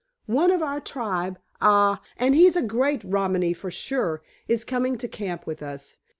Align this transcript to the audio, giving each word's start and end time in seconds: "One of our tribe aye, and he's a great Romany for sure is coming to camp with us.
"One 0.25 0.49
of 0.49 0.63
our 0.63 0.79
tribe 0.81 1.37
aye, 1.61 1.97
and 2.17 2.33
he's 2.33 2.55
a 2.55 2.63
great 2.63 3.03
Romany 3.05 3.53
for 3.53 3.69
sure 3.69 4.23
is 4.47 4.65
coming 4.65 4.97
to 4.97 5.07
camp 5.07 5.45
with 5.45 5.61
us. 5.61 5.97